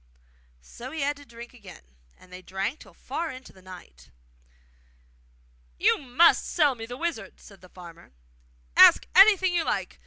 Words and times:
So 0.63 0.89
he 0.89 1.01
had 1.01 1.15
to 1.17 1.25
drink 1.27 1.53
again, 1.53 1.83
and 2.17 2.33
they 2.33 2.41
drank 2.41 2.79
till 2.79 2.93
far 2.95 3.29
on 3.29 3.35
into 3.35 3.53
the 3.53 3.61
night. 3.61 4.09
'You 5.77 5.99
MUST 5.99 6.43
sell 6.43 6.73
me 6.73 6.87
the 6.87 6.97
wizard,' 6.97 7.39
said 7.39 7.61
the 7.61 7.69
farmer. 7.69 8.11
'Ask 8.75 9.05
anything 9.13 9.53
you 9.53 9.63
like! 9.63 9.99